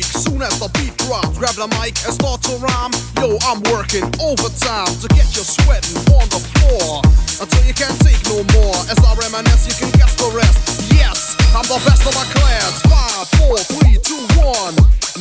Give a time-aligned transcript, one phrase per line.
[0.00, 2.96] the beat drops, grab the mic and start to rhyme.
[3.20, 7.04] Yo, I'm working overtime to get you sweating on the floor
[7.44, 8.72] until you can't take no more.
[8.88, 10.88] As I reminisce, you can guess the rest.
[10.96, 12.80] Yes, I'm the best of my class.
[12.88, 14.72] Five, four, three, two, one.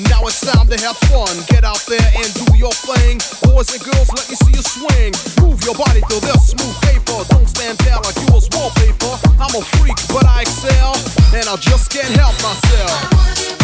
[0.08, 1.36] Now it's time to have fun.
[1.52, 3.20] Get out there and do your thing.
[3.52, 5.12] Boys and girls, let me see you swing.
[5.44, 7.20] Move your body to this smooth paper.
[7.28, 9.20] Don't stand there like you was wallpaper.
[9.36, 10.96] I'm a freak, but I excel,
[11.36, 13.61] and I just can't help myself.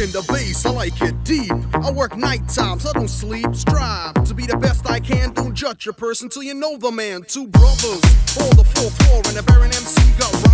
[0.00, 1.52] Kicking the bass, I like it deep.
[1.74, 3.54] I work night times, I don't sleep.
[3.54, 5.34] Strive to be the best I can.
[5.34, 7.22] Don't judge a person till you know the man.
[7.28, 8.00] Two brothers
[8.40, 10.49] on the fourth floor, and a Baron MC got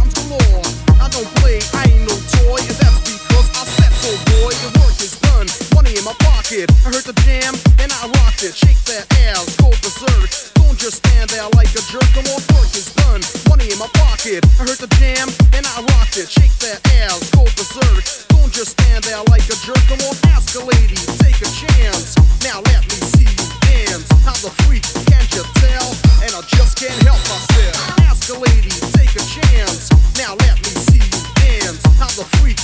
[10.87, 12.07] just stand there like a jerk.
[12.15, 13.19] Come on, work is done,
[13.51, 14.47] money in my pocket.
[14.55, 16.31] I heard the jam, and I rocked it.
[16.31, 18.07] Shake that ass, go berserk.
[18.31, 19.83] Don't just stand there like a jerk.
[19.91, 22.15] Come on, ask a lady, take a chance.
[22.47, 24.07] Now let me see you dance.
[24.31, 25.91] I'm the freak, can't you tell?
[26.23, 28.07] And I just can't help myself.
[28.07, 29.91] Ask a lady, take a chance.
[30.15, 31.83] Now let me see you dance.
[31.99, 32.63] I'm the freak,